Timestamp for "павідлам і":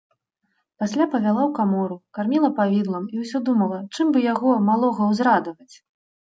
2.61-3.27